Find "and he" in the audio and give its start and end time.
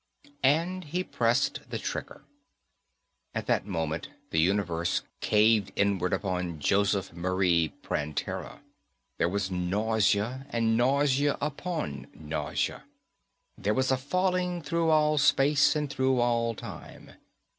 0.41-1.03